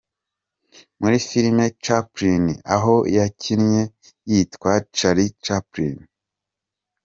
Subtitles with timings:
[0.99, 2.43] muri filime Chaplin
[2.75, 3.81] aho yakinnye
[4.29, 5.97] yitwa Charlie Chaplin.